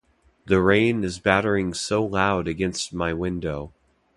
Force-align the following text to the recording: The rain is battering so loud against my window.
The 0.47 0.59
rain 0.63 1.03
is 1.03 1.19
battering 1.19 1.75
so 1.75 2.03
loud 2.03 2.47
against 2.47 2.91
my 2.91 3.13
window. 3.13 3.71